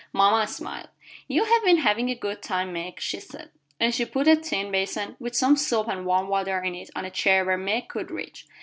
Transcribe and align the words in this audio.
Mama 0.13 0.47
smiled. 0.47 0.87
"You 1.27 1.43
have 1.43 1.63
been 1.63 1.77
having 1.77 2.09
a 2.09 2.15
good 2.15 2.41
time, 2.41 2.73
Meg," 2.73 2.99
she 2.99 3.19
said. 3.19 3.51
And 3.79 3.93
she 3.93 4.03
put 4.03 4.27
a 4.27 4.35
tin 4.35 4.71
bason 4.71 5.15
with 5.19 5.35
some 5.35 5.55
soap 5.55 5.89
and 5.89 6.07
warm 6.07 6.27
water 6.27 6.59
in 6.59 6.73
it 6.73 6.89
on 6.95 7.05
a 7.05 7.11
chair 7.11 7.45
where 7.45 7.55
Meg 7.55 7.87
could 7.87 8.09
reach. 8.09 8.47